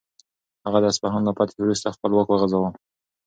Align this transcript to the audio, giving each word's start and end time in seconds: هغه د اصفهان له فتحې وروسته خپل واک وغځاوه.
هغه 0.65 0.79
د 0.81 0.85
اصفهان 0.91 1.21
له 1.25 1.31
فتحې 1.37 1.59
وروسته 1.61 1.93
خپل 1.95 2.11
واک 2.13 2.27
وغځاوه. 2.29 2.69